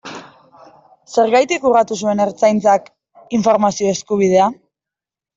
Zergatik 1.17 1.67
urratu 1.71 1.97
zuen 1.99 2.21
Ertzaintzak 2.25 2.87
informazio 3.41 3.91
eskubidea? 3.97 4.49